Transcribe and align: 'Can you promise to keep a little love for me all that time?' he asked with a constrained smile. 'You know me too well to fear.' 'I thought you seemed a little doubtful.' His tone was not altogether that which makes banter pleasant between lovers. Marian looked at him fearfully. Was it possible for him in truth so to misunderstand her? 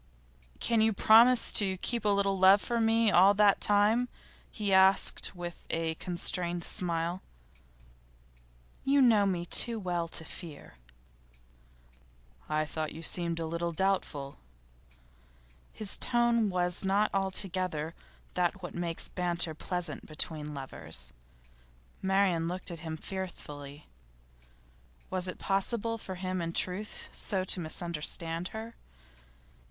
'Can 0.59 0.81
you 0.81 0.93
promise 0.93 1.53
to 1.53 1.77
keep 1.77 2.03
a 2.05 2.09
little 2.09 2.35
love 2.35 2.59
for 2.59 2.81
me 2.81 3.11
all 3.11 3.35
that 3.35 3.61
time?' 3.61 4.09
he 4.49 4.73
asked 4.73 5.35
with 5.35 5.67
a 5.69 5.93
constrained 5.93 6.63
smile. 6.63 7.21
'You 8.83 8.99
know 8.99 9.27
me 9.27 9.45
too 9.45 9.79
well 9.79 10.07
to 10.07 10.25
fear.' 10.25 10.77
'I 12.49 12.65
thought 12.65 12.93
you 12.93 13.03
seemed 13.03 13.39
a 13.39 13.45
little 13.45 13.73
doubtful.' 13.73 14.39
His 15.71 15.97
tone 15.97 16.49
was 16.49 16.83
not 16.83 17.11
altogether 17.13 17.93
that 18.33 18.63
which 18.63 18.73
makes 18.73 19.07
banter 19.07 19.53
pleasant 19.53 20.07
between 20.07 20.55
lovers. 20.55 21.13
Marian 22.01 22.47
looked 22.47 22.71
at 22.71 22.79
him 22.79 22.97
fearfully. 22.97 23.85
Was 25.11 25.27
it 25.27 25.37
possible 25.37 25.99
for 25.99 26.15
him 26.15 26.41
in 26.41 26.53
truth 26.53 27.07
so 27.11 27.43
to 27.43 27.59
misunderstand 27.59 28.47
her? 28.47 28.73